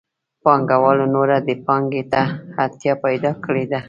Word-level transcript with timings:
پانګوالو 0.43 1.05
نوره 1.15 1.37
دې 1.45 1.55
پانګې 1.65 2.03
ته 2.11 2.21
اړتیا 2.63 2.93
پیدا 3.05 3.31
کړې 3.43 3.65
ده 3.71 3.79